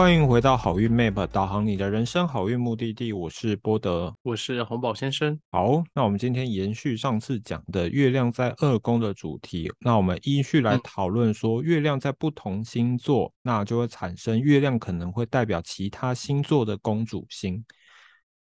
[0.00, 3.12] 欢迎回到好运 Map，导航你的人生好运目的地。
[3.12, 5.38] 我是波德，我是红宝先生。
[5.50, 17.62] 好，那我们今天延续上次讲的月亮在二宫的主题，那我们依序来讨论说，月亮在不同星座，那就会产生月亮可能会代表其他星座的公主星。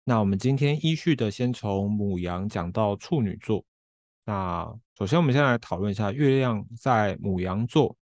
[0.04, 3.64] 那我们今天依序的先从母羊讲到处女座。
[4.26, 7.96] 那首先，我们先来讨论一下月亮在母羊座。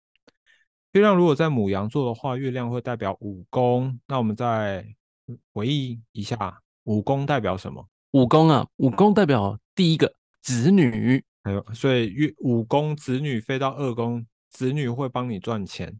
[0.96, 4.00] 月亮如果在母羊座的话，月亮会代表五宫。
[4.08, 4.88] 那我们再
[5.52, 7.86] 回忆一下，五宫代表什么？
[8.12, 11.22] 五宫啊，五宫代表第一个子女。
[11.44, 15.94] 还有，所以月五宫子女飞到二宫，子女会帮你赚钱。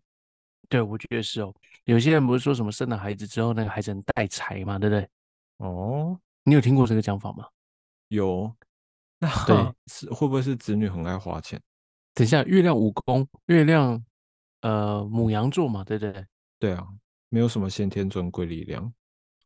[0.70, 1.54] 对，我觉得是哦。
[1.84, 5.10] 有些人不是说什么生了孩子之后，那个孩子很带财嘛，对不对？
[5.58, 7.46] 哦，你有听过这个讲法吗？
[8.08, 8.50] 有。
[9.20, 9.58] 那对，
[9.92, 11.62] 是会不会是子女很爱花钱？
[12.14, 14.02] 等一下，月亮五宫，月亮。
[14.66, 16.26] 呃，母羊座嘛，对不对？
[16.58, 16.84] 对啊，
[17.30, 18.92] 没有什么先天尊贵力量，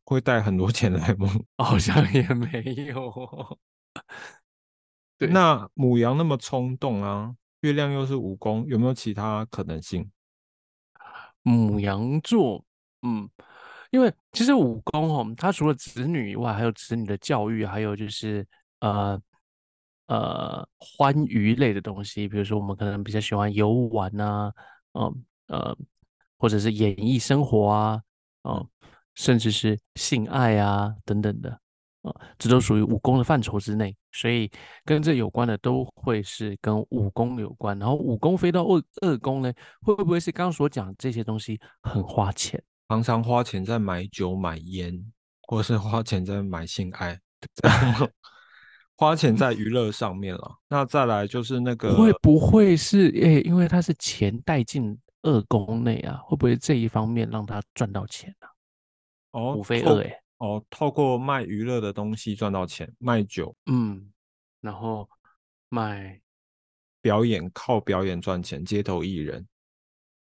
[0.02, 1.28] 会带很多钱来吗？
[1.62, 3.58] 好像也没有。
[5.18, 10.10] 对，那母羊那么冲动啊，月亮又是五宫，有没有其他可能性？
[11.42, 12.64] 母羊座，
[13.02, 13.28] 嗯，
[13.90, 18.46] 因为其实五宫哦，它除了子女以外，还有子女的教育，还有就是
[18.78, 19.20] 呃
[20.06, 24.50] 呃欢愉类的东西，比如说我们可能比较喜欢游玩啊。
[24.92, 25.76] 嗯呃，
[26.38, 28.02] 或者是演绎生活啊，
[28.42, 28.64] 啊，
[29.14, 31.50] 甚至是性爱啊等等的，
[32.02, 34.50] 啊，这都属于武功的范畴之内，所以
[34.84, 37.78] 跟这有关的都会是跟武功有关。
[37.78, 39.52] 然后武功飞到二二宫呢，
[39.82, 42.62] 会不会是刚刚所讲这些东西很花钱？
[42.88, 47.20] 常常花钱在买酒、买烟，或是花钱在买性爱，
[49.00, 53.40] 花钱在娱乐上面了，那再来就是那个会不会是诶？
[53.40, 58.52] 因为他是钱带进二宫内啊，会不会这一方面让他赚到钱啊？
[59.30, 60.14] 哦，五非二诶。
[60.36, 64.12] 哦，透过卖娱乐的东西赚到钱，卖酒，嗯，
[64.60, 65.08] 然后
[65.70, 66.20] 卖
[67.00, 69.48] 表演，靠表演赚钱，街头艺人，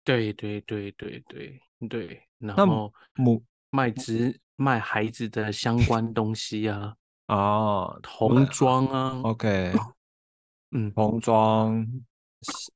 [0.05, 1.59] 对对对对对
[1.89, 6.95] 对，然后母卖子卖孩子的相关东西啊。
[7.29, 9.71] 啊，童装啊，OK，
[10.71, 11.87] 嗯，童装，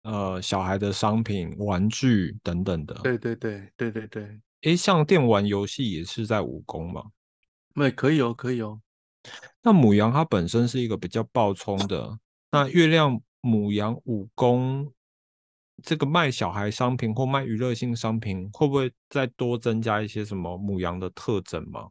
[0.04, 7.04] 呃，小孩的商品、玩具等等的，对对对对对对，诶，像电玩游戏也是在武功吗？
[7.74, 8.80] 那可以哦，可以哦。
[9.64, 12.20] 那母羊它本身是一个比较暴冲的，
[12.52, 14.94] 那月亮母羊武功，
[15.82, 21.90] 这个卖小孩商品或卖娱乐性商品，会不会再多增加一些什么母羊的特征吗？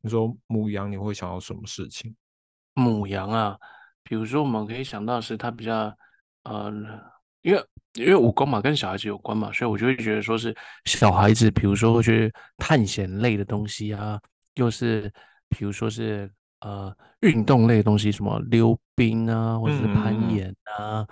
[0.00, 2.14] 你说母羊，你会想到什么事情？
[2.74, 3.58] 母羊啊，
[4.02, 5.94] 比如说我们可以想到是它比较，
[6.44, 6.72] 呃，
[7.42, 14.18] 因为因为武功嘛，跟小孩子有关嘛，所以我就会觉得说是小孩子，比如说会去探险类的东西啊，
[14.54, 15.12] 又是
[15.48, 21.06] 比如说是呃运动类的东西，什么溜冰啊，或者是攀岩啊，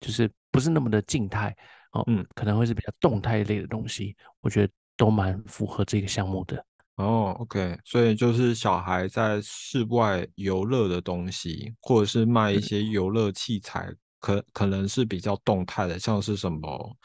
[0.00, 1.56] 就是不是那么的静态
[1.92, 6.64] 哦，嗯，可能会是比较动态类的东西，我觉得都蛮符合这个项目的。
[6.98, 13.88] 哦，OK，所以就是小孩在室外游乐的东西，或者是卖一些游乐器材，
[14.18, 16.96] 可可能是比较动态的，像是什么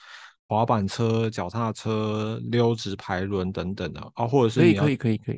[0.47, 5.35] 滑板车、脚踏车、溜直排轮等等的啊，或者是可以可以可以可以，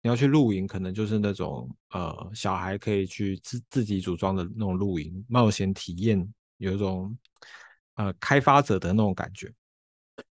[0.00, 6.24] 你要去露营，可能就是那种呃小孩可以去自自己组装的那种露营冒险体验，
[6.58, 7.18] 有一种
[7.96, 9.52] 呃开发者的那种感觉。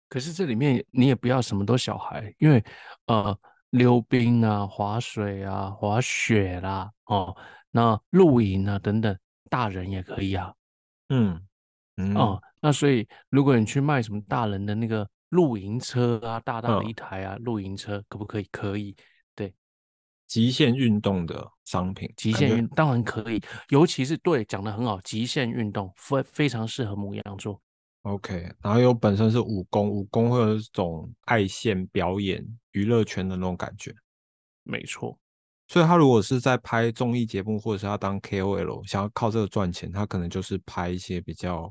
[0.08, 2.64] 可是这里面你也不要什么都小孩，因为
[3.08, 3.36] 呃。
[3.76, 7.36] 溜冰啊，滑水啊，滑雪啦，哦，
[7.72, 9.18] 那露营啊等等，
[9.50, 10.54] 大人也可以啊。
[11.10, 11.46] 嗯
[11.98, 18.48] 嗯哦，那所以如果你去卖什么大人的那个露营车啊，大大的一台啊，露营车可不可以？
[18.50, 18.96] 可以。
[19.36, 19.54] 对，
[20.26, 27.62] 极限运动的商品，极限运当然可以，尤其是对讲的很好，极限运动非非常适合母羊座。
[28.06, 33.92] OK，然后又本身是武功，武功会有一种爱线表演、娱乐圈的那种感觉，
[34.62, 35.18] 没错。
[35.68, 41.68] 所以他如果是在拍综艺节目，或者是要当 KOL，想要靠这个赚钱，他可能就是拍一些比较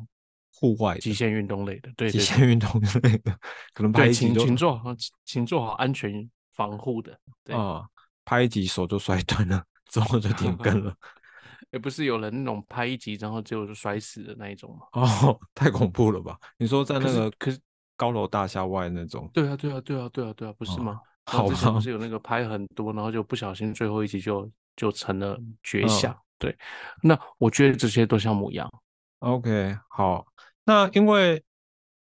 [0.53, 3.39] 户外、极限运动类的，对，极限运动类的，
[3.73, 4.91] 可能拍一集请做好，
[5.25, 7.17] 请做好安全防护的
[7.57, 7.87] 啊，
[8.25, 10.93] 拍一集手就摔断了， 之后就停更了。
[11.75, 14.87] 也不是有人那种拍一集然后就摔死的那一种吗？
[14.93, 16.39] 哦，太恐怖了吧！
[16.57, 17.59] 你说在那个可是
[17.97, 19.29] 高楼大厦外那种？
[19.35, 21.01] 对啊，对啊，对啊，对啊，对啊，不是吗？
[21.27, 26.17] 好之前不是有那个拍很多，然后就不小心最后一集就就成了绝响。
[26.39, 26.57] 对，
[27.03, 28.71] 那我觉得这些都像母羊。
[29.19, 30.25] OK，好，
[30.65, 31.43] 那因为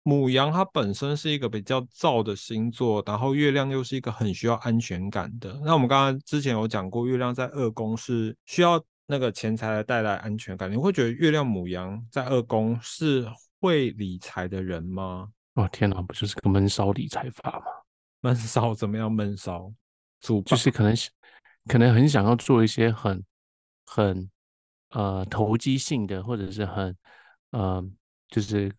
[0.04, 5.60] 母羊它本身是一个比较燥的星座，然后月亮又是一个很需要安全感的。
[5.66, 10.71] 那我们刚刚之前有讲过，月亮在二宫是需要那个钱财来带来安全感。
[10.71, 13.27] 你会觉得月亮母羊在二宫是
[13.59, 15.30] 会理财的人吗？
[15.56, 17.65] 哦天哪，不就是个闷骚理财法吗？
[18.21, 19.12] 闷骚怎么样？
[19.12, 19.74] 闷骚，
[20.19, 20.94] 主就是可能
[21.65, 23.24] 可能很想要做一些很
[23.86, 24.30] 很
[24.89, 26.95] 呃投机性的，或者是很
[27.51, 27.83] 呃
[28.30, 28.71] 就是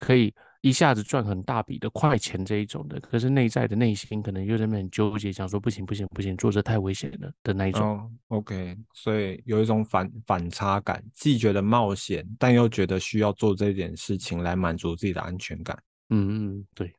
[0.00, 0.34] 可以。
[0.60, 8.12] 一下子赚很大笔的快钱这一种的，可是内在的内心可能又在那很纠结，想说不行不行不行，做这太危险了的那一种。
[8.28, 15.80] OK，所以有一种反反差感，既觉得冒险，但又觉得需要做这件事情来满足自己的安全感。
[16.08, 16.92] 嗯嗯，对。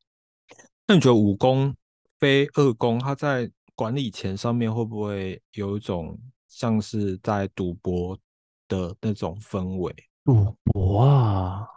[0.88, 1.76] 那你觉得五功
[2.18, 6.18] 非二宫，他在管理钱上面会不会有一种
[6.48, 8.18] 像是在赌博
[8.68, 9.94] 的那种氛围？
[10.24, 11.68] 赌博啊？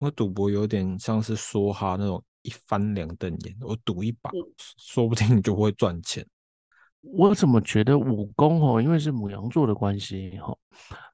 [0.00, 4.30] 我赌博有点像是梭哈那种一翻两瞪眼，我赌一把，
[4.78, 6.26] 说不定就会赚钱。
[7.00, 10.56] 我怎么觉得武功哦，因为是母羊座的关系哈，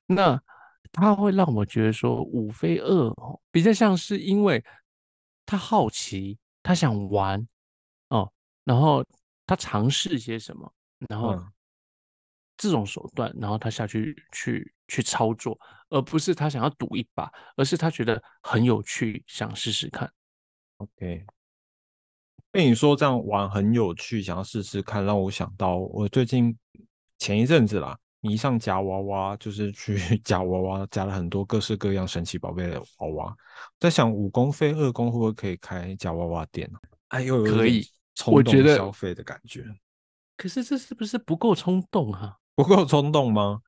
[0.06, 0.40] 那
[0.90, 4.64] 他会让我觉得说五非二哦，比较像是因为
[5.44, 7.46] 他好奇，他想玩
[8.08, 8.32] 哦，
[8.64, 9.04] 然后
[9.46, 10.72] 他尝试些什么，
[11.08, 11.38] 然后。
[12.58, 20.10] 这种手段，然后他下去去去操作，而不是他想要赌一把，而是他觉得很有趣，想试试看。
[20.78, 21.24] OK，
[22.50, 26.56] 被你说这样玩很有趣，想要试试看，让我想到我最近
[27.18, 33.36] 前一阵子啦，迷上夹娃娃，就是去 夹娃娃，夹了很多各式各样神奇宝贝的娃娃。
[33.78, 36.70] 在想五公飞二公会不会可以开夹娃娃店
[37.08, 39.64] 哎呦，可以，冲动消费的感觉。
[40.36, 42.36] 可是这是不是不够冲动啊？
[42.54, 43.62] 不够冲动吗？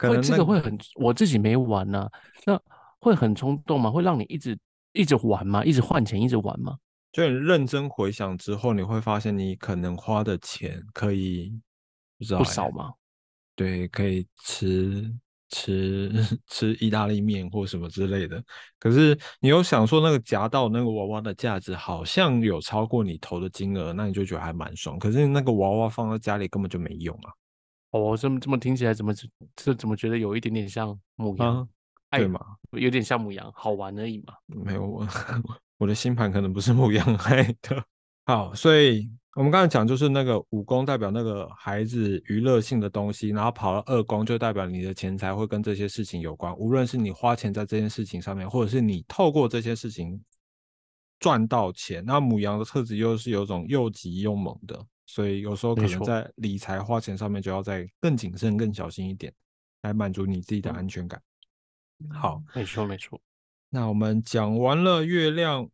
[0.00, 2.08] 可能这个会很，我自己没玩呢。
[2.46, 2.58] 那
[3.00, 3.90] 会很冲动吗？
[3.90, 4.58] 会让你一直
[4.94, 5.62] 一直玩吗？
[5.62, 6.78] 一直换钱，一直玩吗？
[7.12, 11.52] 就你认真回想之后，你会发现你可能花的钱可以
[12.16, 12.94] 不知道不少吗？
[13.54, 15.14] 对，可以吃
[15.50, 16.10] 吃
[16.48, 18.42] 吃意大利面或什么之类的。
[18.78, 24.98] 可是你又想说，那个夹到那个娃娃的价值好像有超过你投的金额，那你就觉得还蛮爽。
[24.98, 27.32] 可是那个娃娃放在家里根本就没用啊。
[27.90, 29.12] 哦，这么这么听起来，怎么
[29.56, 31.68] 这怎么觉得有一点点像母羊？
[32.10, 32.40] 对吗？
[32.72, 34.34] 有点像母羊，好玩而已嘛。
[34.46, 35.06] 没有我，
[35.78, 37.84] 我的星盘可能不是母羊爱的。
[38.26, 46.52] 好，所以我们刚才讲就是那个五宫代表那个孩子娱乐性的东西，然后跑了二宫就代表你的钱财会跟这些事情有关。
[46.56, 50.20] 无论是你花钱在这件事情上面，或者是你透过这些事情
[51.20, 54.84] 赚到钱，那母羊的特质又是有种又急又猛的。
[55.10, 59.34] 所以有时候可能在理财花钱上面就要再更谨慎、更小心一点，
[59.82, 61.20] 来满足你自己的安全感。
[62.12, 63.20] 好，没错没错。
[63.70, 65.68] 那我们讲完了月亮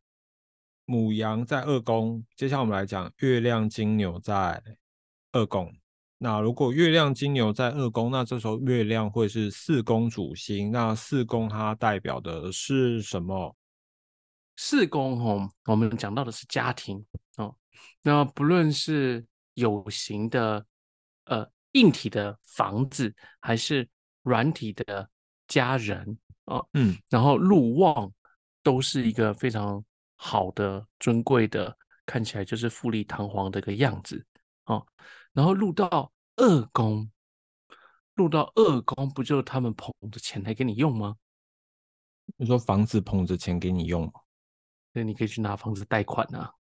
[0.87, 4.63] 母羊在二宫，接下来我们来讲月亮金牛在
[5.33, 5.71] 二宫。
[6.17, 10.71] 那如果月亮金牛在二宫，那这时候月亮会是四宫主星。
[10.71, 13.55] 那四宫它代表的是什么？
[14.57, 17.05] 四宫哦，我们讲到的是家庭
[17.37, 17.55] 哦。
[18.03, 20.65] 那不论是有形的
[21.25, 23.89] 呃硬体的房子，还是
[24.23, 25.11] 软体的
[25.49, 28.13] 家人啊，嗯，然后路望
[28.63, 29.85] 都是一个非常
[30.17, 34.25] 好的、尊贵的，看起来就是富丽堂皇的一个样子
[34.65, 34.83] 啊。
[35.33, 37.11] 然后入到二宫，
[38.15, 41.17] 入到二宫，不就他们捧着钱来给你用吗？
[42.37, 44.13] 你说房子捧着钱给你用吗？
[44.93, 46.53] 那你可以去拿房子贷款啊。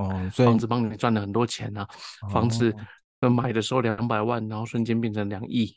[0.00, 1.86] 哦，所以房子帮你赚了很多钱呐，
[2.32, 2.74] 房子
[3.20, 5.76] 买的时候两百万，然后瞬间变成两亿。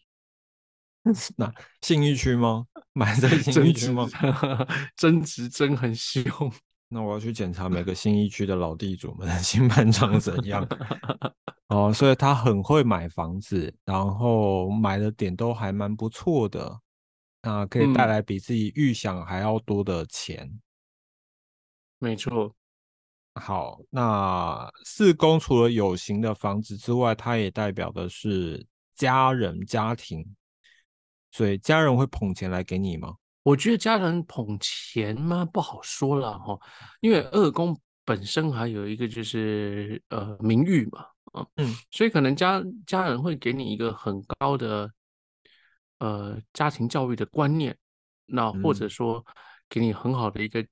[1.36, 2.66] 那信义区吗？
[2.94, 4.08] 买在 信义区吗？
[4.96, 6.24] 增值真很凶。
[6.88, 10.66] 那我要去检查每个信义区的老地主们的新盘长怎样。
[11.68, 16.80] 哦，所以他很会买房子，然后买的点都还蛮不错的，
[17.42, 20.62] 那可以带来比自己预想还要多的钱。
[22.00, 22.56] 没错。
[23.36, 28.64] 好，那四宫除了有形的房子之外，它也代表的是
[28.94, 30.24] 家人、家庭，
[31.32, 33.16] 所以家人会捧钱来给你吗？
[33.42, 35.44] 我觉得家人捧钱吗？
[35.46, 36.60] 不好说了哈，
[37.02, 37.76] 因为二宫
[38.06, 41.06] 本身还有一个就是呃名誉嘛，
[41.56, 44.92] 嗯，所以可能家家人会给你一个很高的
[45.98, 47.76] 呃家庭教育的观念，
[48.28, 49.26] 那或者说
[49.68, 50.64] 给你很好的一个。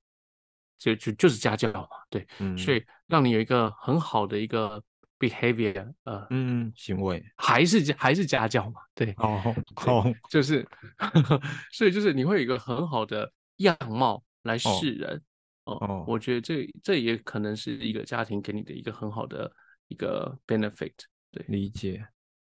[0.82, 2.26] 就就就是家教嘛，对，
[2.58, 4.82] 所以让你有一个很好的一个
[5.16, 10.66] behavior，呃，嗯，行为还是还是家教嘛，对，哦，好，就是，
[11.70, 15.22] 所以就是你会有一个很好的样貌来示人，
[15.66, 19.50] 哦，哦，我觉得这这也可能是一个家庭给你的一个很好的
[19.86, 20.94] 一个 benefit。
[21.30, 22.04] 对，理解。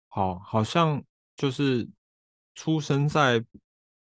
[0.08, 1.04] 好，好像
[1.36, 1.90] 就是
[2.56, 3.44] 出生在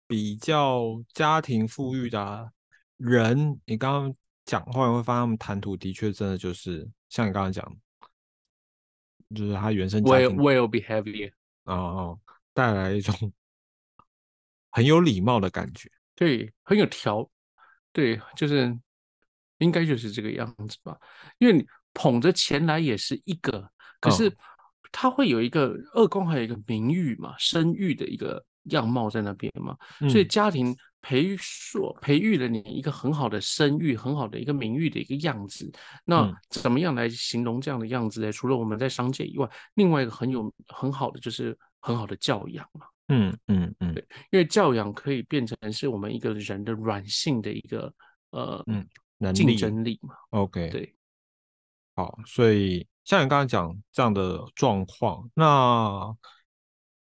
[0.08, 2.50] 比较家庭富裕的啊
[2.98, 7.76] 人，你刚刚讲话你会发现他们谈吐的确真的就是像你刚刚讲，
[9.36, 11.32] 就是他原生家 well 庭 well behavior，
[11.64, 12.20] 哦哦
[12.54, 13.34] 带来一种
[14.72, 15.90] 很有礼貌的感觉。
[16.16, 17.30] 对，很有条，
[17.92, 18.78] 对，就是
[19.58, 20.98] 应该就是这个样子吧。
[21.40, 24.38] 因为你捧着钱来也是一个，可是嗯
[24.92, 29.78] 他会有一个二宫，还有一个名誉嘛，声誉的一个样貌在那边嘛，
[30.10, 30.74] 所以嗯家庭
[31.08, 35.72] 培育所培育了你一个很好的声誉、很好的一个名誉的一个样子。
[36.04, 38.32] 那嗯怎么样来形容这样的样子呢？
[38.32, 42.88] 除了我们在商界以外，另外一个很有很好的就是很好的教养嘛。
[43.10, 43.94] 嗯嗯嗯
[44.32, 47.94] 因为教养可以变成是我们一个人的软性的一个
[48.32, 50.16] 呃嗯，竞争力嘛。
[50.32, 50.70] OK。
[50.72, 50.96] 对，
[51.96, 56.16] 好，所以像你刚才讲这样的状况，那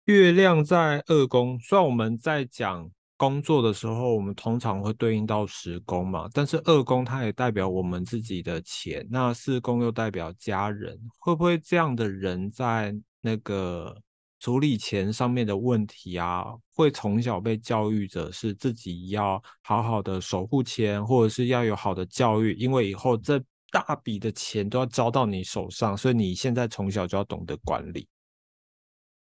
[0.05, 2.89] 月亮在二宫，虽然我们在讲
[3.21, 13.95] 工作的时候，我们通常会对应到十宫嘛，但是二宫它也代表我们自己的钱，那四宫又代表家人，会不会这样的人在那个
[14.39, 23.39] 处理钱上面的问题啊，会从小被教育着是自己要好好的守护钱，或者是要有好的教育，因为以后这
[23.71, 28.09] 大笔的钱都要交到你手上，所以你现在从小就要懂得管理。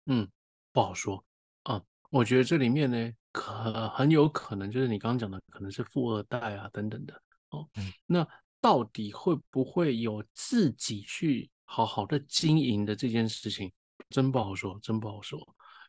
[0.08, 0.28] 嗯，
[0.74, 1.24] 不好说
[1.64, 1.82] 啊。
[2.12, 7.13] 我觉得这里面呢，可很有可能就是你刚刚讲的，可能是富二代啊等等的
[7.50, 7.68] 哦。
[7.75, 8.25] 嗯那
[8.62, 13.72] 到底会不会有自己去好好的经营的这件事情，
[14.10, 15.38] 真不好说，真不好说。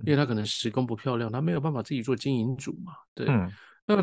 [0.04, 3.26] 因为他可能时工不漂亮，他没有办法自己做经营主嘛，对。
[3.28, 3.50] 嗯
[3.86, 3.96] 那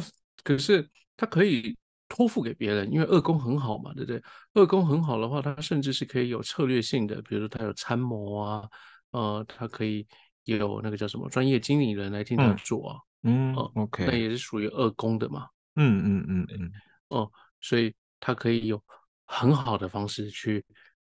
[0.43, 4.23] 可是他可以托付给别人，因为二宫很好嘛，对不对？
[4.53, 8.69] 二宫很好的话，他甚至是可以有策略性的，比如说他有参谋啊，
[9.11, 10.07] 呃，他可以
[10.45, 16.71] 有那个叫什么专业经理人来替他嗯做啊，嗯哦，OK，那也是属于二宫的嘛，嗯嗯嗯嗯
[17.07, 18.81] 哦，所以他可以有
[19.25, 20.63] 很好的方式去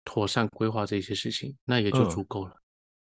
[0.03, 2.55] 妥善规划这些事情，那也就嗯足够了。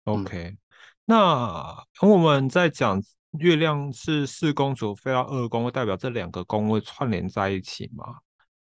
[0.06, 0.58] ，OK。
[1.06, 3.02] 那我们在讲
[3.40, 8.20] 月亮是四宫主飞到二宫，会代表这两个宫位串联在一起吗？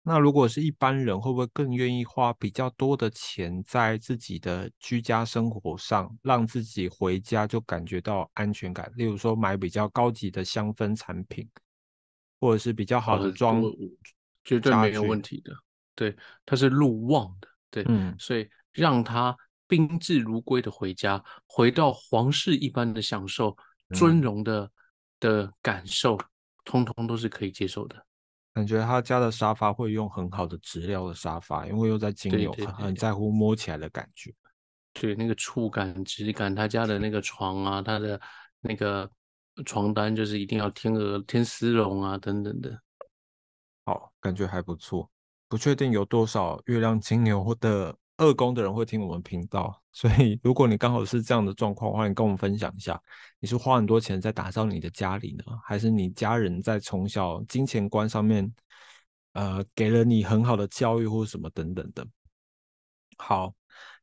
[0.10, 8.90] 那如果是一般人，会不会更愿意花比较多的钱在自己的居家生活上，让自己回家就感觉到安全感？
[8.96, 11.46] 例如说买比较高级的香氛产品，
[12.40, 13.62] 或者是比较好的呃装
[14.46, 15.52] 绝对没有问题的。
[15.94, 19.36] 对，它是路旺的，对，嗯所以让他
[19.68, 23.58] 宾至如归的回家，回到皇室一般的享受、
[23.94, 24.72] 尊嗯荣的
[25.20, 26.18] 的感受，
[26.64, 28.06] 通通都是可以接受的。
[28.58, 34.34] 感觉他家的沙发会用很好的质料的沙发，因为又在精油，对对很很在乎摸起来的感觉。
[34.94, 38.20] 对，那个触感、质感，他家的那个床啊，他的
[38.60, 39.08] 那个
[39.64, 42.82] 床单就是一定要天鹅、天丝绒啊等等的。
[43.86, 45.08] 好，感觉还不错。
[45.48, 53.00] 不确定有多少月亮金牛的二宫的人会听我们频道，所以如果你刚好是这样的状况，欢迎跟我们分享一下，
[53.40, 58.52] 你是花很多钱在打造你的家里呢，还是你家人在从小金钱观上面，
[59.34, 62.06] 呃，给了你很好的教育或什么等等的。
[63.18, 63.54] 好，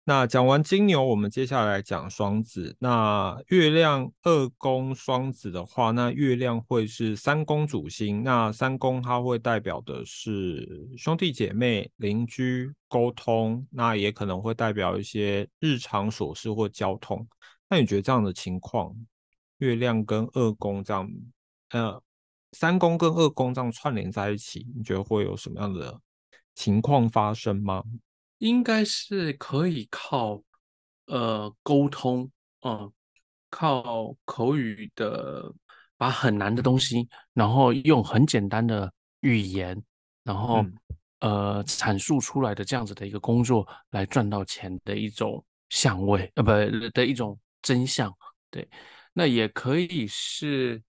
[0.07, 2.77] 那讲完金牛，我们接下来讲双子。
[2.79, 8.23] 那月亮二宫双子的话，那月亮会是三宫主星。
[8.23, 17.27] 那三宫它会代表的是兄弟姐妹、邻居、沟通，那也可能会代表一些日常琐事或交通。
[17.71, 18.95] 那你觉得这样的情况，
[19.57, 21.11] 月亮跟二宫这样，
[21.71, 22.03] 呃，
[22.53, 25.99] 三宫跟二宫这样串联在一起，你觉得会有什么样的
[26.55, 27.83] 情况发生吗？
[28.39, 30.43] 应该是可以靠
[31.07, 32.31] 呃沟通，
[32.63, 32.93] 嗯，
[33.51, 35.53] 靠口语的
[35.97, 39.83] 把很难的东西，然后用很简单的语言，
[40.23, 40.75] 然后、嗯
[41.21, 46.51] 呃阐述出来的这样子的一个工作来赚到钱的一种相位，呃不
[46.91, 48.15] 的一种真相，
[48.51, 48.69] 对，
[49.15, 50.83] 那也可以是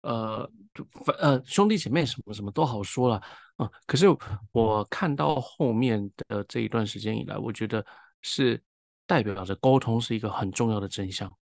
[0.00, 3.22] 呃就反呃兄弟姐妹什么什么都好说了。
[3.58, 4.06] 啊，可是
[4.50, 7.84] 我看到后面的这一段时间以来，我觉得
[8.22, 8.60] 是
[9.06, 11.32] 代表着沟通是一个很重要的真相。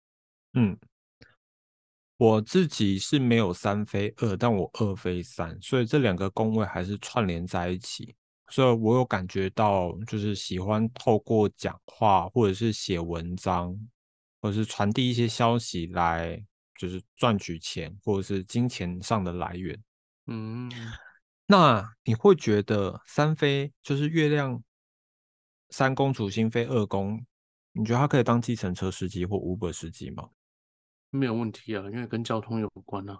[0.53, 0.77] 嗯，
[2.17, 8.15] 我自己是没有三非二，但我二非三，所以这两个宫位还是串联在一起。
[8.49, 13.77] 所以我有感觉到，就是喜欢透过讲话，或者是写文章，
[14.41, 16.41] 或者是传递一些消息来，
[16.79, 19.77] 就是赚取钱，或者是金钱上的来源。
[20.27, 20.71] 嗯，
[21.47, 24.61] 那你会觉得三飞就是月亮
[25.69, 27.25] 三公主星飞二宫，
[27.71, 30.29] 你觉得他可以当计程车司机或 Uber 司机吗？
[31.09, 33.17] 没有问题啊，因为跟交通有关啊。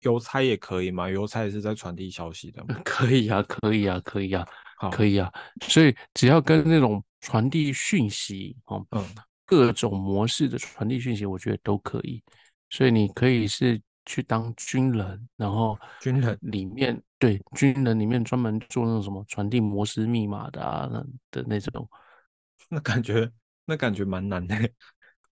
[0.00, 1.08] 邮差也可以吗？
[1.08, 2.78] 邮差也是在传递消息的吗？
[2.84, 4.46] 可以啊，可以啊，可以啊，
[4.78, 5.30] 好，可以啊。
[5.62, 9.04] 所以只要跟那种传递讯息哦，嗯，
[9.44, 12.22] 各种模式的传递讯息，我觉得都可以。
[12.70, 21.88] 所以你可以是去当军人，然后军人里面对军人里面专门做那种什么传递摩斯密码的啊那的那种，
[22.70, 23.30] 那感觉
[23.66, 24.56] 那感觉蛮难的，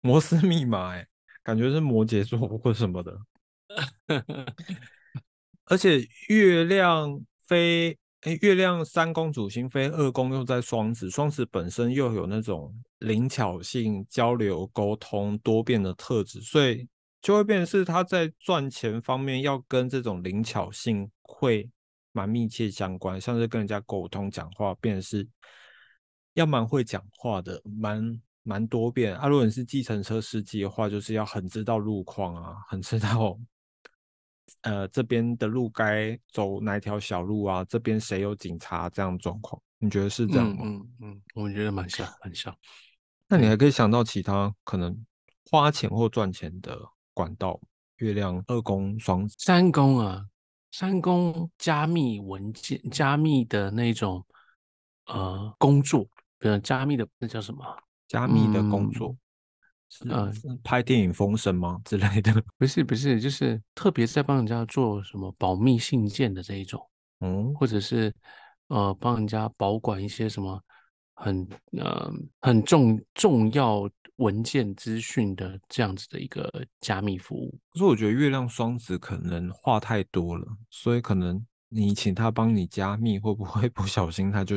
[0.01, 1.07] 摩斯密码哎，
[1.43, 3.17] 感觉是摩羯座或什么的。
[5.65, 5.99] 而且
[6.29, 16.87] 月亮飞，哎，月亮三宫主星飞二宫又在双子，双子本身又有那种灵巧性、交流、沟通、多变的特质，所以
[17.21, 21.69] 就会变成是他在赚钱方面要跟这种灵巧性会
[22.15, 25.27] 蛮密切相关，像是跟人家沟通讲话，变是
[26.33, 29.13] 要蛮会讲话的，蛮蛮多变。
[29.17, 33.37] 啊，如果你是计程车司机的话，就是要很知道路况啊，很知道。
[34.61, 37.65] 呃，这边的路该走哪条小路啊？
[37.65, 38.89] 这边谁有警察？
[38.89, 40.61] 这样状况，你觉得是这样吗？
[40.63, 42.55] 嗯嗯，我觉得蛮像，很像。
[43.27, 45.05] 那你还可以想到其他可能
[45.51, 46.79] 花钱或赚钱的
[47.13, 47.59] 管道？
[47.99, 50.25] 月亮二宫双三宫啊，
[50.77, 54.21] 三公加密文件、加密的那种
[55.05, 56.03] 呃工作，
[56.37, 57.63] 比如，加密的那叫什么？
[58.09, 59.15] 加密的工作。
[60.09, 60.29] 嗯，
[60.65, 62.43] 拍电影封神吗 之类的？
[62.57, 66.85] 不是不是，就是特别在帮人家做什么保密信件的这一种，
[67.21, 68.13] 嗯，或者是
[68.67, 70.61] 呃帮人家保管一些什么
[71.15, 77.57] 很呃很重重要文件资讯的这样子的一个加密服务。
[77.71, 84.55] 可是我觉得月亮双子可能话太多了，所以可能你请他帮你加密，会不会不小心他就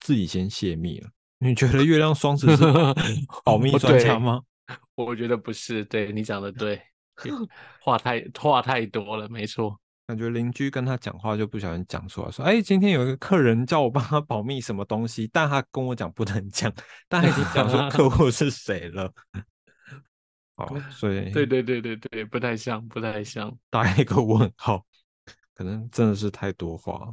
[0.00, 1.10] 自己先泄密了？
[1.38, 2.62] 你觉得月亮双子是
[3.44, 4.40] 保密专家吗？
[4.94, 6.80] 我觉得不是，对你讲的对，
[7.82, 9.78] 话太话太多了，没错。
[10.06, 16.72] 感觉邻居跟他讲话就不小心讲出来，说：“哎，今天有一个客人叫我帮他保密什么东西，但他跟我讲不能讲，
[17.08, 19.10] 但他已经讲说客户是谁了。”
[20.56, 24.84] 哦，所以对对对对对，不太像，不太像，打一个问号，
[25.52, 27.12] 可能真的是太多话。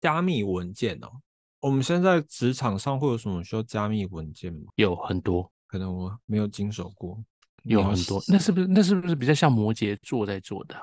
[0.00, 1.10] 加密文件哦，
[1.58, 4.70] 我们现在职场上会有什么需要加密文件吗？
[4.76, 5.50] 有很多。
[5.66, 7.20] 可能我没有经手过，
[7.64, 8.22] 有很多。
[8.28, 10.76] 那是不是那是不是比较像摩羯座在做的？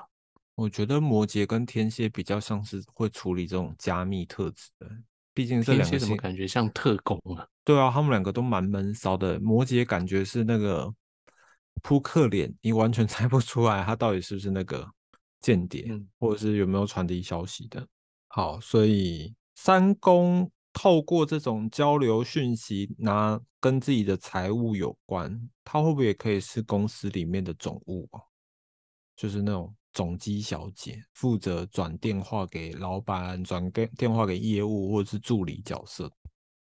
[0.54, 4.88] 我觉得摩羯跟天蝎比较像是会处理这种加密特质的，
[5.32, 7.46] 毕竟这两个怎么感觉像特工啊？
[7.64, 9.38] 对啊，他们两个都蛮闷骚的。
[9.40, 10.94] 摩羯感觉是那个
[11.82, 14.88] 扑克脸，你完全 猜不出来他到底是不是那个
[15.40, 15.86] 间谍，
[16.18, 17.86] 或者是有没有传递消息的。
[18.28, 20.50] 好，所以三宫。
[20.76, 28.18] 透过这种交流讯息，拿跟自己的财务有关，他会不会也可以是公司里面的总务啊？
[29.14, 36.12] 就是那种总机小姐，负责转电话给老板，转给电话给业务或者是助理角色。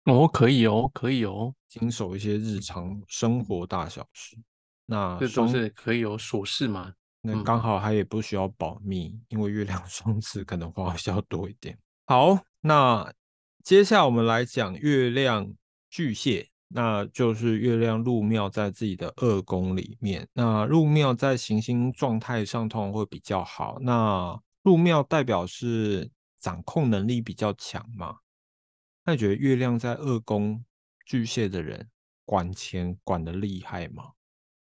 [0.06, 4.36] 哦，可以哦，可以哦，经手一些日常生活大小事。
[4.86, 6.92] 那这都是可以有琐事嘛？
[7.20, 11.78] 那刚好他也不需要保密，因为月亮双子可能话需要多一点。
[12.06, 13.12] 好，那。
[13.64, 15.52] 接下来我们来讲月亮
[15.90, 20.28] 巨蟹，那就是月亮入庙在自己的二宫里面。
[20.32, 23.78] 那入庙在行星状态上通常会比较好。
[23.80, 28.18] 那入庙代表是掌控能力比较强嘛？
[29.04, 30.64] 那你觉得月亮在二宫
[31.06, 31.88] 巨蟹的人
[32.24, 34.12] 管钱管的厉害吗？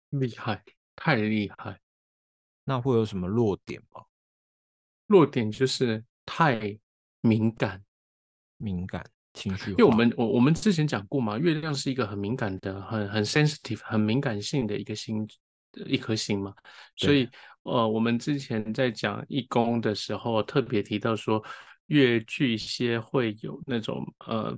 [0.09, 0.63] 厉害，
[0.95, 1.79] 太厉害。
[2.65, 4.03] 那会有什么弱点吗？
[5.07, 6.79] 弱点就是太
[7.21, 7.83] 敏感。
[8.57, 15.27] 敏感情绪，因为我们我我们之前讲过嘛，月亮是一个很敏感的、很很 sensitive、很敏感性的一个星
[15.87, 16.53] 一颗星嘛，
[16.95, 17.27] 所以
[17.63, 21.43] 呃，我们之前在讲一宫的时候，特别提到说，
[21.87, 24.55] 月巨蟹会有那种呃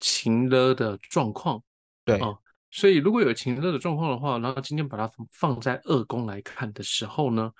[0.00, 1.62] 情勒的状况，
[2.04, 2.34] 对啊，
[2.70, 7.52] 所以如果有情勒的状况的话，然后今天把它放在二宫来看的时候呢？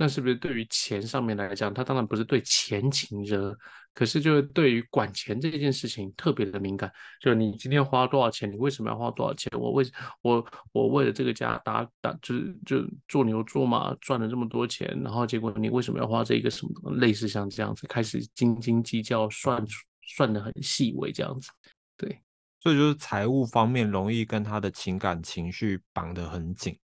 [0.00, 3.52] 那是不是对于钱上面来讲，他当然不是对钱情热，
[3.92, 6.88] 可是就是对于管钱这件事情特别的敏感。
[7.20, 9.50] 就你今天花多少钱，你为什么要花多少钱？
[9.58, 9.84] 我为
[10.22, 12.76] 我我为了这个家打打就是就
[13.08, 19.66] 做牛做马赚了这么多钱，然后结果你为什么要花这个什么类似像这样子开始斤斤计较，算
[20.06, 21.50] 算的很细微这样子。
[21.96, 22.22] 对，
[22.60, 26.78] 所以就是财务方面容易跟他的情感情绪绑得很紧。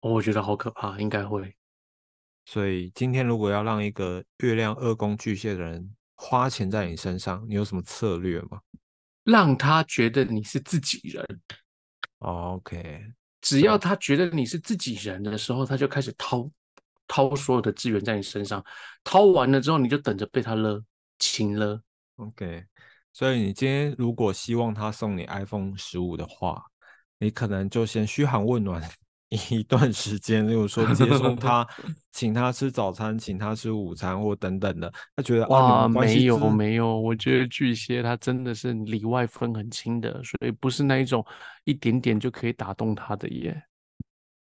[0.00, 1.54] 我觉得好可怕，应该会。
[2.50, 8.58] 所以今天如果要让一个月亮二宫巨蟹的人花钱在你身上，你有什么策略吗？
[9.24, 11.22] 让他觉得你是自己人。
[12.20, 13.04] OK，
[13.42, 16.50] 只要他觉得你是自己人的时候，他就开始掏
[17.06, 18.64] 掏所有的资源在你身上。
[19.04, 20.82] 掏完了之后，你就等着被他勒
[21.18, 21.78] 亲了。
[22.16, 22.64] OK，
[23.12, 26.64] 所以你今天如果希望他送你 iPhone 十五的话，
[27.18, 28.82] 你可能就先嘘寒问暖。
[29.50, 31.66] 一段时间，例如说接送他，
[32.12, 41.22] 请他吃早餐，请他吃午餐，或等等的，他觉得哇，没有没有，我觉得巨蟹他真的是里外分很清的，所以不是那一种
[41.64, 43.62] 一点点就可以打动他的耶。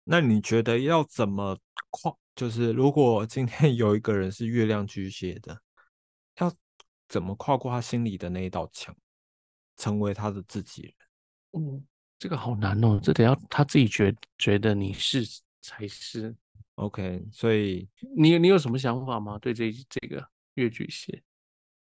[0.02, 1.58] 那你觉得要怎么
[1.90, 2.10] 跨？
[2.34, 5.60] 就是如果今天有一个人是月亮巨蟹的，
[6.38, 6.50] 要
[7.06, 8.96] 怎么跨过他心里的那一道墙，
[9.76, 10.94] 成为他的自己
[11.52, 11.62] 人？
[11.62, 11.84] 嗯。
[12.20, 15.24] 这个好难哦，这得要他自己觉觉得你是
[15.62, 16.36] 才是
[16.74, 17.24] OK。
[17.32, 19.38] 所以你你有什么想法吗？
[19.38, 20.22] 对这这个
[20.56, 21.22] 月巨蟹，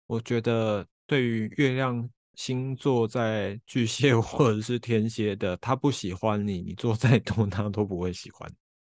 [0.07, 8.47] 我觉得对于月亮星座在巨蟹 或者是天蝎的，他不喜欢你，你做再多他都不会喜欢。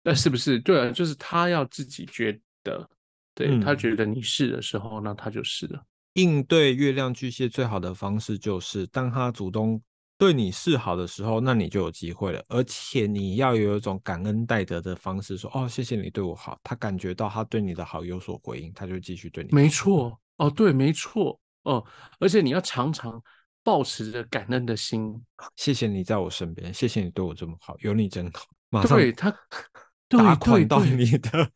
[0.04, 0.60] 那 是不是？
[0.60, 2.86] 对啊，就是他要自己觉得，
[3.34, 5.82] 对他觉得你是的时候，那他就是了。
[6.16, 9.82] 应对月亮巨蟹最好的方式就是当他主动。
[10.22, 12.40] 对你示好的时候，那你就有机会了。
[12.48, 19.50] 而且你要有一种感恩戴德的方式，说：“哦，谢谢你对我好。”他感觉到他对你的好有所回应，他就继续对你。
[19.52, 21.84] 没错，哦，对，没错，哦，
[22.20, 23.20] 而且你要常常
[23.64, 25.12] 保持着感恩的心。
[25.56, 28.46] 谢谢你在我身边，谢谢你对我这么好，有你真好。
[28.70, 29.36] 马上对他
[30.08, 31.52] 打款到你的，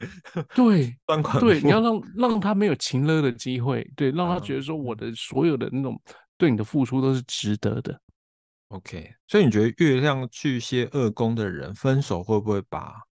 [0.55, 1.39] 对， 专款。
[1.39, 6.01] 对，你要让让他没有情勒的机会，对， 让他觉得说我的所有的那种
[6.35, 8.01] 对你的付出都是值得的。
[8.69, 13.03] OK，所以你觉得月亮巨蟹二宫的人分手会不会把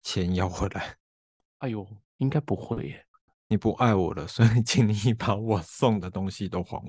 [0.00, 0.96] 钱要回来？
[1.58, 1.86] 哎呦，
[2.18, 3.06] 应该不会耶。
[3.48, 6.82] 你不爱我了，所以请你把我送的东西都还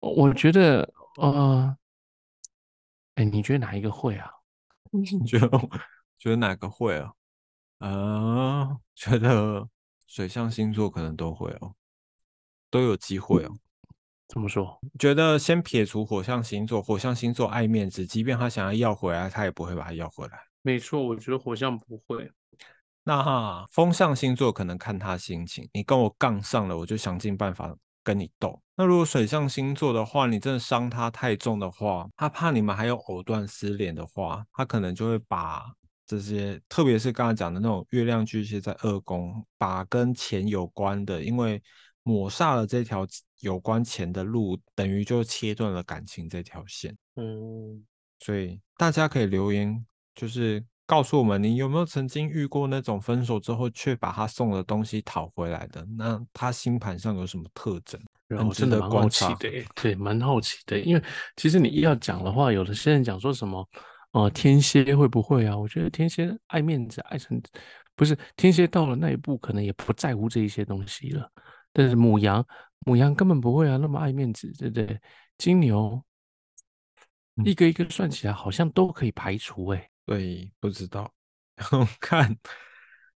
[0.00, 0.10] 我。
[0.12, 1.76] 我觉得，呃，
[3.14, 4.30] 哎，你觉得哪一个会啊？
[4.92, 5.48] 你觉得
[6.18, 7.12] 觉得哪个会啊？
[7.78, 9.68] 啊，觉得
[10.06, 11.74] 水象星座可能都会哦，
[12.68, 13.56] 都有机会哦。
[14.26, 14.80] 怎么说？
[14.98, 20.38] 觉得先撇除火象星座，火象星座爱面子，即便他想要要回来，他也不会把它要回来。
[20.62, 22.28] 没错，我觉得火象不会。
[23.04, 28.58] 那哈，风象星座可能看他心情，你跟我杠上了，我就想尽办法跟你斗。
[28.76, 35.62] 那如果水象星座的话，你真的伤他太重的话，他怕你们还有藕断丝连的话，他可能就会把
[36.06, 41.62] 这些，特别是刚才讲的那种月亮巨蟹在二宫，把跟钱有关的，因为。
[42.06, 43.06] 抹煞了这条
[43.44, 46.96] 有关钱的路，等于就切断了感情这条线。
[47.14, 47.84] 嗯，
[48.18, 55.86] 所以大家可以留言，就是告诉我们，你有没有曾经遇过那种分手之后却把他送的东西讨回来的？
[55.96, 58.00] 那他星盘上有什么特征？
[58.30, 60.80] 很真的蛮好奇的，对，蛮好奇的。
[60.80, 61.02] 因为
[61.36, 63.68] 其实你要讲的话，有的些人讲说什么，
[64.12, 65.56] 呃，天蝎会不会啊？
[65.56, 67.40] 我觉得天蝎爱面子，爱成
[67.94, 71.30] 不是天蝎到了那一步，可能也不在乎这一些东西了。
[71.72, 72.44] 但是母羊，
[72.84, 75.00] 母羊根本不会啊，那么爱面子，对不对？
[75.38, 76.02] 金牛，
[77.44, 79.90] 一个一个算起来，好像都可以排除哎。
[80.06, 81.12] 对，不知道，
[82.00, 82.36] 看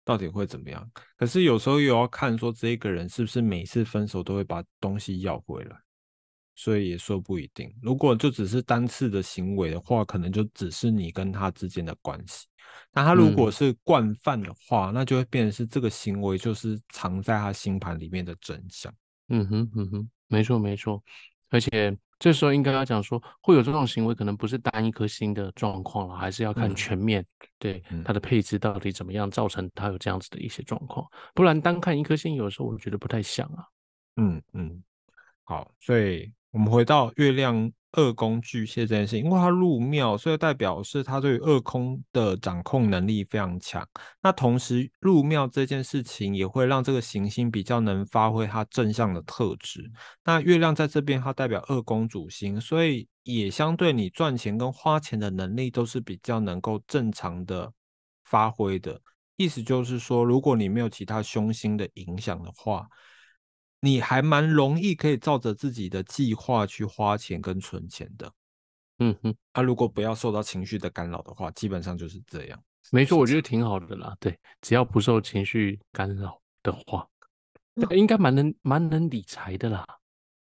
[0.04, 0.90] 到底会怎么样。
[1.18, 5.78] 可是有时候又要看说这个人是不是每次分手都会把东西要回来。
[6.58, 7.70] 所以也说不一定。
[7.82, 12.48] 如果就只是单次的行为的话，可能就只是你跟他之间的关系。
[12.94, 18.94] 那他如果是惯犯的话，那就会变成是这个行为就是藏在他星盘里面的真相。
[19.30, 21.04] 嗯哼，嗯哼，没错没错。
[21.50, 27.26] 而且这时候应该要讲说，会有这种行为，可能不是单一颗星的状况了，还是要看全面，
[27.60, 31.06] 对它的配置到底怎么样，造成它有这样子的一些状况。
[31.34, 33.66] 不然单看一颗星，有时候我觉得不太像啊。
[34.18, 34.84] 嗯嗯，
[35.44, 36.32] 好，所以。
[36.52, 43.88] 我们回到月亮二宫巨蟹这件事情，因为它入庙，所以代表是他对二空的掌控能力非常强。
[44.22, 49.92] 那同时入庙这件事情也会让这个行星比较能发挥它正向的特质。
[50.24, 57.72] 那月亮在这边，它代表二宫主星，所以也相对你赚钱跟花钱的能力都是比较能够正常的
[58.24, 59.02] 发挥的。
[59.38, 62.88] 意思就是说，如果你没有其他凶星的影响的话。
[63.86, 68.34] 你还蛮容易可以照着自己的计划去花钱跟存钱的，
[68.98, 72.60] 嗯哼，啊，如果不要受到情绪的干扰的话，基本上就是这样。
[72.92, 74.18] 没错，我觉得挺好的啦。
[74.20, 77.08] 对，只要不受情绪干扰的话，
[77.92, 79.86] 应该蛮能蛮能理财的啦。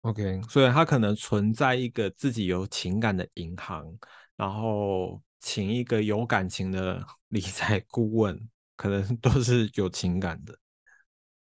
[0.01, 3.87] OK，所以他可能存在一个自己有情感的银行，
[4.35, 10.59] 然后请一个有感情的 理财顾问，可能都是有情感的。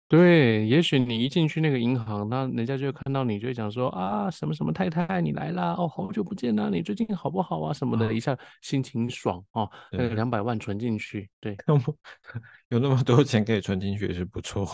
[0.08, 7.72] 对，也许你一进去那个银行，那人家就会看到你，就会讲说啊，什么什么太太你来啦，哦，好久不见啦，你最近好不好啊？
[7.72, 11.56] 什么的，一下心情爽哦，那个，两百万存进去，对，
[12.70, 14.64] 有那么多钱可以存进去也是不错。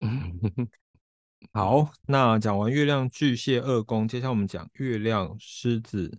[0.00, 0.68] 嗯，
[1.54, 6.18] 好，那讲完月亮巨蟹二宫，接下来我们讲月亮狮子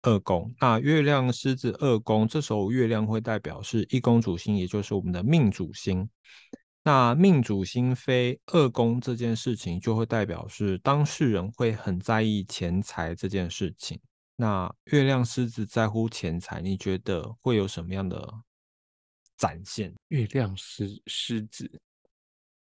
[0.00, 0.50] 二宫。
[0.58, 6.08] 那月亮狮子二宫，这时候月亮会代表是一宫主星，也就是我们的命主星。
[6.82, 14.00] 那命主星飞二宫这件事情，就会代表是当事人会很在意钱财这件事情。
[14.34, 18.26] 那月亮狮子在乎钱财，你觉得会有什么样的
[19.36, 19.94] 展现？
[20.08, 21.70] 月亮狮狮子，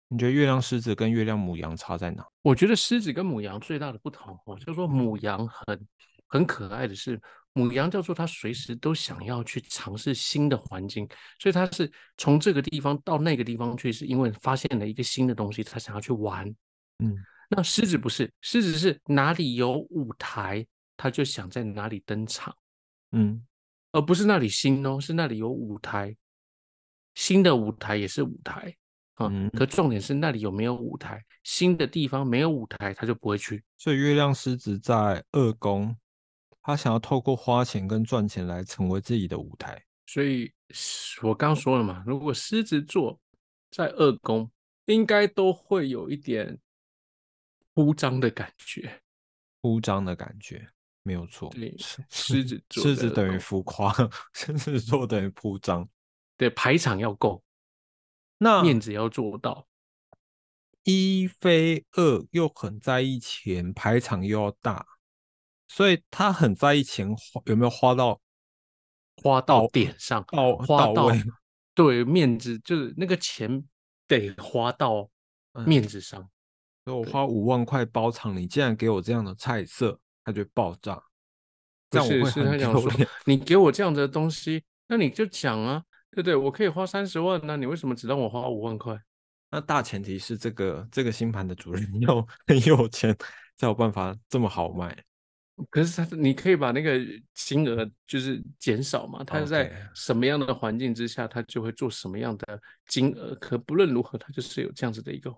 [0.06, 2.24] 你觉得月亮狮子跟月亮母羊差在哪？
[2.42, 5.86] 我觉得狮子跟母羊最大的不同哦，就是说母羊很
[6.28, 7.20] 很可爱的是，
[7.54, 16.46] 母羊叫做它随时都想要去尝试新的环境，所以它是从这个地方到那个地方去，是因为发现了一个新的东西，它想要去玩。
[16.98, 17.16] 嗯
[17.48, 22.56] 那狮子不是，狮子是哪里有舞台，它就想在哪里登场，
[23.12, 23.44] 嗯
[23.92, 26.16] 而不是那里新哦，是那里有舞台，
[27.14, 28.74] 新的舞台也是舞台
[29.14, 29.28] 啊。
[29.30, 33.62] 嗯，可重点是那里有没有舞台，新的地方没有舞台，他就不会去。
[33.76, 35.94] 所以月亮狮子在二宫，
[36.64, 39.84] 他想要透过花钱跟赚钱来成为自己的舞台。
[40.06, 40.52] 所以
[41.22, 43.20] 我刚说了嘛，如果狮子座
[43.70, 44.50] 在二宫，
[44.86, 46.58] 应该都会有一点
[47.74, 49.02] 铺张的感觉。
[49.60, 50.68] 铺张的感觉，
[51.02, 51.50] 没有错。
[51.50, 53.94] 对，狮狮子座狮子等于浮夸，
[54.32, 55.88] 狮子座等于铺张。
[56.36, 57.42] 对，排场要够，
[58.38, 59.66] 那面子要做到，
[60.82, 64.86] 一非二又很在意钱，排场又要大，
[65.68, 68.20] 所以他很在意钱花有没有花到
[69.22, 71.08] 花到点上，到花到。
[71.76, 73.64] 对面子，就是那个钱
[74.06, 75.10] 得花到
[75.54, 76.20] 嗯，面子上。
[76.84, 81.02] 所以我花五万块包场，你竟然给我这样的菜色，他就爆炸。
[81.90, 82.88] 这样我不是，很他讲说。
[83.24, 86.36] 你给我这样子的东西，那你就讲啊，对不对？
[86.36, 88.96] 我可以花三十万，那你为什么只让我花五万块？
[89.50, 93.12] 那大前提是这个这个星盘的主人 要很有钱，
[93.56, 94.96] 才有办法这么好卖。
[95.70, 96.98] 可是他，你可以把那个
[97.32, 99.22] 金额就是减少嘛？
[99.22, 103.34] 他在什么样的环境之下，他就会做什么样的金额。
[103.36, 105.32] 可不论如何，他就是有这样子的一个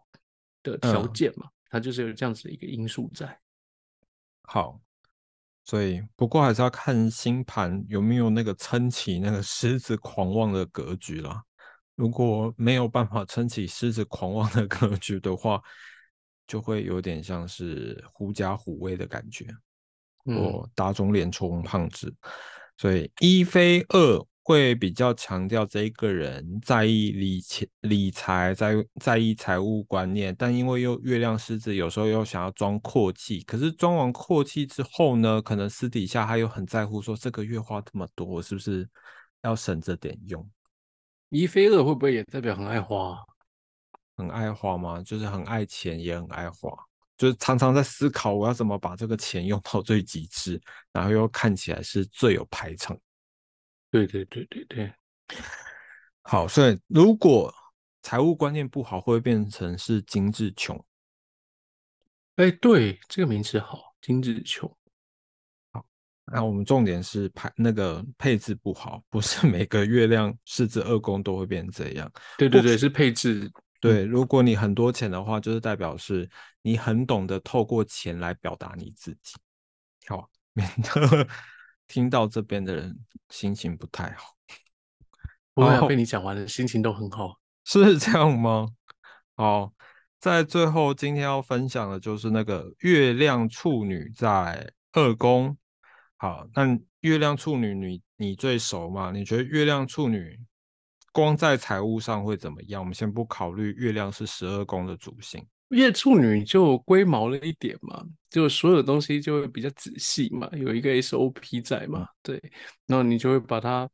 [0.63, 3.39] 的条嗯件嘛，他就是有这样子的一个因素在。
[4.43, 4.81] 好，
[5.65, 11.43] 所以不过还是要看星盘有没有那个撑起那个狮子狂妄的格局啦。
[11.95, 15.63] 如果没有办法撑起狮子狂妄的格局的话，
[16.47, 19.47] 就会有点像是狐假虎威的感觉。
[20.27, 22.15] 嗯，或打肿脸充胖子，
[22.77, 38.89] 所以一非二会比较强调这一个人在意理钱、理财，在在意财务观念，但因为又月亮狮子，有时候又想要装阔气，可是装完阔气之后呢，可能私底下他又很在乎，说这个月花这么多，我是不是
[39.43, 40.49] 要省着点用？
[41.31, 43.19] 一非二会不会也代表很爱花啊？
[44.17, 45.03] 很爱花吗？
[45.03, 46.71] 就是很爱钱，也很爱花。
[47.17, 50.61] 就是常常在思考我要怎么把这个钱用到最极致，
[50.93, 52.99] 然后又看起来是最有排场。
[53.91, 54.93] 对对对对对，
[56.23, 57.55] 好，所以如果
[58.03, 60.85] 财务观念不好，会变成是精致穷。
[62.37, 64.71] 哎，对，这个名词好，精致穷。
[66.27, 72.13] 那我们重点是排那个配置不好，不是 每个月亮狮子二宫都会变这样。
[72.37, 73.51] 对对对，是配置。
[73.81, 76.29] 对，如果你很多钱的话，就是代表是
[76.63, 79.37] 你很懂得透过钱来表达你自己。
[80.07, 81.27] 好，免得
[81.87, 84.35] 听到这边的人心情不太好。
[85.55, 87.39] 不会啊，被你讲完了，心情都很好。
[87.65, 88.69] 是这样吗？
[89.37, 89.73] 好，
[90.19, 95.57] 在最后今天要分享的就是那个月亮处女在二宫。
[96.17, 99.11] 好，那月亮处女你你最熟嘛？
[99.13, 100.41] 你觉得月亮处女
[101.17, 102.83] 光在财务上会怎么样？
[102.83, 105.43] 我们先不考虑月亮是十二宫的主星。
[105.69, 112.39] 月处女就龟毛了一点嘛，就所有东西就会比较仔细嘛，有一个 SOP 在嘛，对，
[112.85, 113.89] 然后你就会把它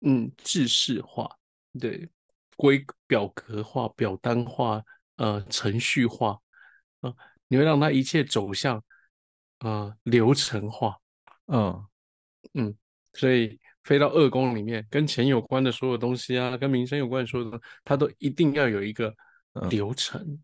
[0.00, 1.28] 嗯制式化，
[1.78, 2.08] 对，
[2.56, 4.82] 规表格化、表单化、
[5.16, 6.38] 呃程序化，
[7.02, 7.14] 呃，
[7.46, 8.82] 你会让它一切走向
[9.58, 10.96] 呃流程化，
[11.48, 11.86] 嗯，
[12.54, 12.74] 嗯，
[13.12, 19.14] 所以飞到二宫里面，跟钱有关的所有东西啊，跟民生有关的所有东西，它都一定要有一个
[19.54, 20.38] 嗯流程。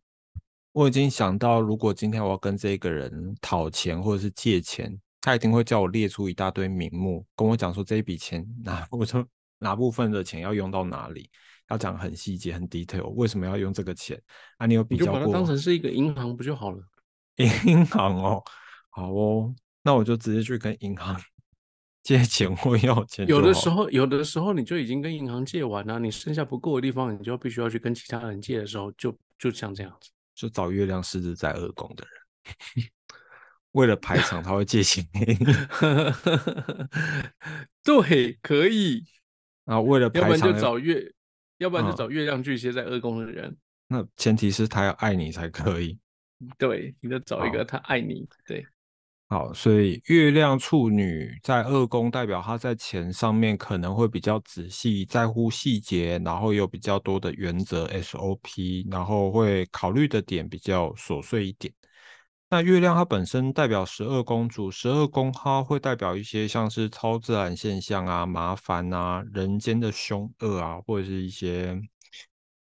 [0.70, 9.26] 我已经想到，如果今天我要跟这个人讨钱或者是借钱，他一定会叫我列出一大堆名目，跟我讲说这一笔钱哪部分
[9.58, 11.28] 哪部分的钱要用到哪里。
[11.68, 14.20] 要讲很细节、很 detail，为什么要用这个钱？
[14.58, 15.32] 啊，你有比较过？
[15.32, 16.82] 当成是一个银行不就好了？
[17.64, 18.42] 银行哦，
[18.90, 21.18] 好哦，那我就直接去跟银行
[22.02, 23.26] 借钱或要钱。
[23.26, 32.86] 有的时候，有的时候你就已经跟银行借完了，你剩下不够的地方，你就必须要去跟其他人借的时候，就就像这样子，就找月亮狮子在二宫的人，
[33.72, 35.46] 为了排场，他会借钱给你。
[37.82, 39.04] 对，可以。
[39.64, 41.14] 啊，为了排场，要不然就找月，
[41.58, 43.56] 要不然就找月亮巨蟹在二宫的人。
[43.86, 45.98] 那前提是他要爱你才可以。
[46.58, 48.28] 对，你得找一个他爱你。
[48.44, 48.66] 对，
[49.32, 61.72] 好，所以月亮处女在二宫，代表他在钱上面可能会比较仔细，在乎细节，然后有比较多的原则 SOP，然后会考虑的点比较琐碎一点。
[62.50, 71.80] 那月亮它本身代表十二宫主，十二宫它会代表一些像是超自然现象啊、麻烦啊、人间的凶恶啊，或者是一些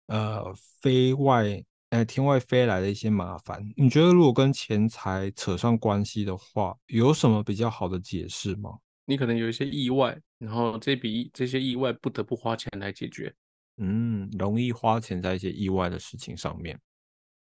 [0.07, 0.43] 呃
[0.81, 1.63] 非外。
[1.89, 8.77] 哎，天外飞来的一些麻烦，你觉得如果跟钱财扯上关系的话，有什么比较好的解释吗？
[9.05, 13.33] 你可能有一些意外，然后这笔这些意外不得不花钱来解决。
[13.77, 16.77] 嗯，容易花钱在一些意外的事情上面。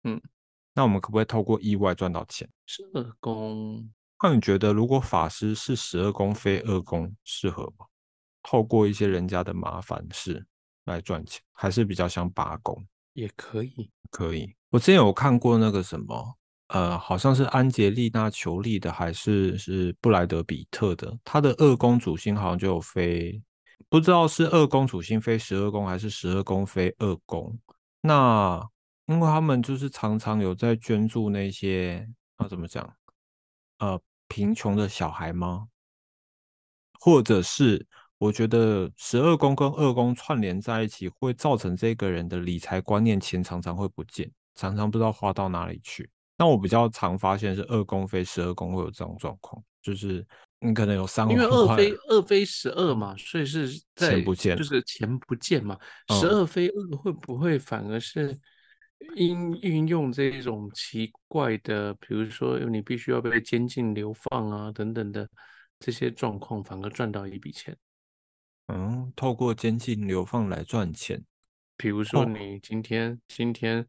[0.04, 0.20] 嗯，
[0.74, 2.46] 那我们可不可以透过意外赚到钱？
[2.66, 3.90] 十二宫，
[4.22, 7.86] 那你觉得如果法师是十二宫非二宫适合吗？
[8.42, 10.46] 透过一些人家的麻烦事
[10.84, 12.86] 来赚钱，还是比较像八宫？
[13.16, 14.54] 也可以，可以。
[14.68, 16.36] 我之前有看过那个什么，
[16.68, 21.18] 呃，好像是安杰丽娜·裘丽的，还是是布莱德·比特的。
[21.24, 23.42] 他的二宫主星好像就有飞，
[23.88, 27.58] 不知道是二宫主星飞十二宫，还是十二宫飞二宫。
[28.02, 28.62] 那
[29.06, 32.94] 因为他们就是常常有在捐助那些，啊，怎么讲？
[33.78, 33.98] 呃，
[34.28, 35.68] 贫穷的小孩吗？
[37.00, 37.86] 或者是？
[38.18, 46.08] 我觉得十二宫跟二宫串联在一起，会造成这个人的理财观念钱常常会不见，常常不知道花到哪里去。
[46.38, 50.26] 那我比较常发现是二宫飞十二宫会有这种状况，就是
[50.60, 55.78] 你可能有三因为二飞二飞十二嘛，所以是钱不见，就是钱不见嘛。
[56.08, 58.38] 十二飞二会不会反而是
[59.14, 65.28] 因运用这种奇怪的，比如说你必须要被监禁流放啊等等的
[65.78, 67.76] 这些状况，反而赚到一笔钱？
[68.68, 71.22] 嗯，透过监禁流放来赚钱。
[71.76, 73.86] 比如说，你今天今天，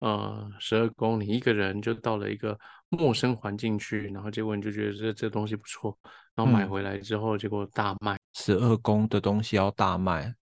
[0.00, 5.96] 呃，十二宫，你一个人就到了一个陌生环境去，然后结果你就觉得这这东西不错，
[6.34, 8.18] 然后买回来之后，结果大卖。
[8.34, 10.34] 十二宫的东西要大卖，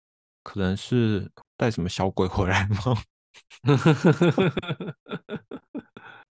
[0.42, 2.78] 可能是带什么小鬼回来吗？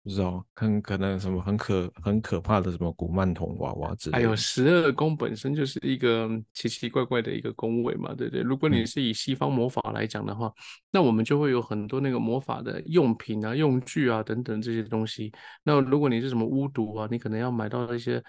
[0.05, 4.15] 不知道，看可能什么很可很可怕的什么古曼童娃娃之类。
[4.15, 8.43] 还有十二宫本身就是一个奇奇怪怪的一个宫位嘛，对不对？
[8.43, 10.53] 如果你是以西方魔法来讲的话，
[10.91, 15.33] 那我们就会有很多那个魔法的用品啊、用具啊等等这些东西。
[15.63, 18.23] 那如果你是什么巫毒啊，你可能要买到一些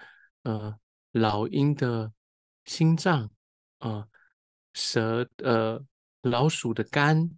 [0.45, 0.75] 呃
[1.11, 2.11] 老鹰的
[2.65, 3.29] 心脏
[3.77, 4.03] 啊、
[4.73, 5.79] 蛇呃
[6.23, 7.29] 老鼠的肝，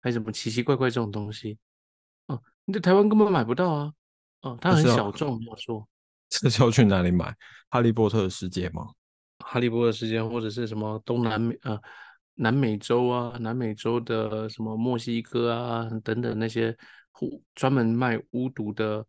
[0.00, 1.56] 还有什么奇奇怪怪这种东西。
[2.70, 3.92] 你在台湾根本买不到啊！
[4.42, 5.84] 哦，它很小众，我说。
[6.28, 7.34] 这是要去哪里买？
[7.68, 8.92] 哈利波特的世界吗？
[9.40, 11.76] 哈利波特世界，或者是什么东南美呃
[12.34, 16.70] 南美洲啊，南美洲的什么墨西哥啊等等那些
[17.12, 19.04] 专专门卖巫毒的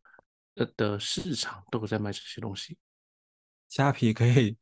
[0.56, 2.76] 呃的市场，都有在卖这些东西。
[3.70, 4.58] 虾皮可以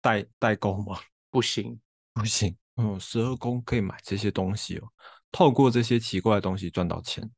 [0.00, 0.98] 代代购吗？
[1.28, 1.78] 不行，
[2.14, 2.56] 不行。
[2.76, 4.88] 嗯，十二宫可以买这些东西哦，
[5.30, 7.30] 透过这些奇怪的东西赚到钱。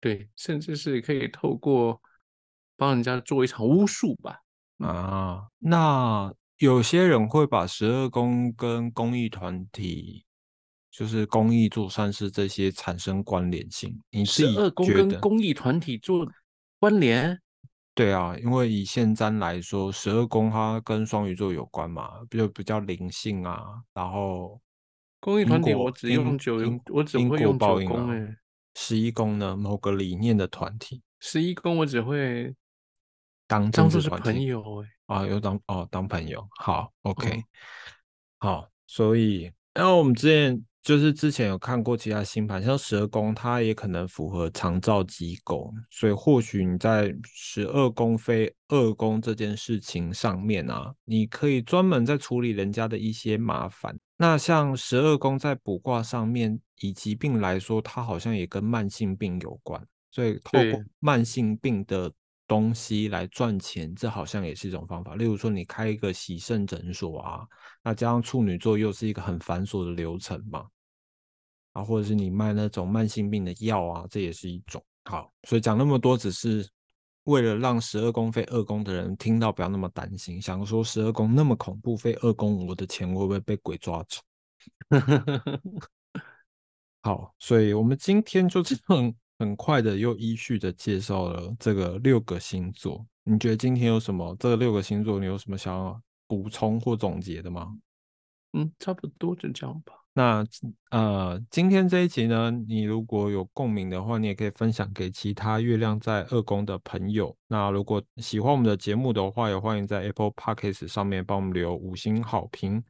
[0.00, 2.00] 对，甚至是可以透过
[2.76, 4.40] 帮人家做一场巫术吧。
[4.78, 10.24] 啊，那有些人会把十二宫跟公益团体，
[10.90, 14.00] 就是公益做善事这些产生关联性。
[14.10, 16.26] 你十二宫跟公益团体做
[16.78, 17.40] 关联？
[17.92, 23.82] 对啊，因为以现占来说，十二宫它跟双鱼座有关嘛，比较比较灵性啊。
[23.92, 24.60] 然后
[25.18, 26.58] 公益团体我只用九，
[26.92, 28.36] 我只会用九宫诶。
[28.80, 29.56] 十一宫呢？
[29.56, 31.02] 某个理念的团体。
[31.18, 32.54] 十一宫我只会
[33.48, 36.46] 当当做是朋友哎啊，有当哦当朋友。
[36.60, 37.42] 好，OK，
[38.38, 38.68] 好。
[38.86, 53.98] 所以，然后我们之前就是之前有看过其他星盘，像十二宫，它也可能符合长照机构，所以或许你在十二宫飞二宫这件事情上面啊，你可以专门在处理人家的一些麻烦。
[54.18, 56.60] 那像十二宫在卜卦上面。
[56.80, 62.08] 以疾病来说，它好像也跟慢性病有关，所以透过慢性病的
[62.46, 65.16] 东西来赚钱，这好像也是一种方法。
[65.16, 67.44] 例如说，你开一个洗肾诊所啊，
[67.82, 70.68] 那加上处女座又是一个很繁琐的流程嘛，
[71.72, 74.80] 啊，或者是你卖那种慢性病的药啊，这也是一种。
[75.06, 76.64] 好，所以讲那么多，只是
[77.28, 84.20] 为了让十二宫非二宫的人听到不要那么担心，想说十二宫那么恐怖，非二宫我的钱会不会被鬼抓走？
[87.02, 93.06] 好，所以我们今天就这样很快的又依序的介绍了这个六个星座。
[93.24, 94.34] 你觉得今天有什么？
[94.40, 97.76] 这六个星座你有什么想要补充或总结的吗？
[98.54, 99.92] 嗯，差不多就这样吧。
[100.18, 100.44] 那
[100.90, 107.36] 呃，今天这一集呢，你如果有共鸣的话，你也可以分享给其他月亮在二宫的朋友。
[107.46, 112.82] 那如果喜欢我们的节目的话，也欢迎在 Apple Podcast 上面帮我们留五星好评。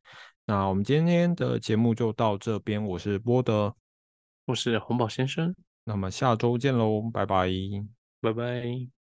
[0.46, 3.74] 那我们今天的节目就到这边，我是波德，
[4.46, 5.54] 我是红宝先生，
[5.84, 7.50] 那么下周见喽，拜拜，
[8.22, 8.97] 拜拜。